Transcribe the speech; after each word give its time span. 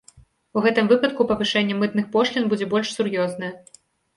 У 0.55 0.63
гэтым 0.65 0.87
выпадку 0.93 1.27
павышэнне 1.31 1.77
мытных 1.83 2.09
пошлін 2.17 2.49
будзе 2.55 2.71
больш 2.73 2.87
сур'ёзнае. 2.99 3.53